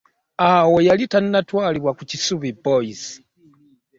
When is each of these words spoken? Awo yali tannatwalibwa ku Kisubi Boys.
Awo 0.49 0.77
yali 0.87 1.03
tannatwalibwa 1.11 1.91
ku 1.97 2.03
Kisubi 2.09 2.49
Boys. 2.63 3.03